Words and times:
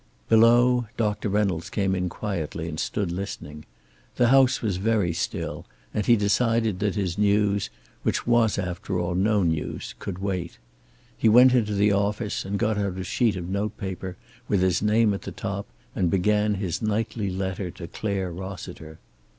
Below, 0.29 0.87
Doctor 0.97 1.29
Reynolds 1.29 1.69
came 1.69 1.93
in 1.93 2.09
quietly 2.09 2.67
and 2.67 2.79
stood 2.79 3.11
listening. 3.11 3.65
The 4.15 4.29
house 4.29 4.59
was 4.63 4.77
very 4.77 5.13
still, 5.13 5.67
and 5.93 6.07
he 6.07 6.15
decided 6.15 6.79
that 6.79 6.95
his 6.95 7.19
news, 7.19 7.69
which 8.01 8.25
was 8.25 8.57
after 8.57 8.97
all 8.97 9.13
no 9.13 9.43
news, 9.43 9.93
could 9.99 10.17
wait. 10.17 10.57
He 11.15 11.29
went 11.29 11.53
into 11.53 11.75
the 11.75 11.91
office 11.91 12.45
and 12.45 12.57
got 12.57 12.79
out 12.79 12.97
a 12.97 13.03
sheet 13.03 13.35
of 13.35 13.47
note 13.47 13.77
paper, 13.77 14.17
with 14.47 14.61
his 14.63 14.81
name 14.81 15.13
at 15.13 15.21
the 15.21 15.31
top, 15.31 15.67
and 15.95 16.09
began 16.09 16.55
his 16.55 16.81
nightly 16.81 17.29
letter 17.29 17.69
to 17.69 17.87
Clare 17.87 18.31
Rossiter. 18.31 18.97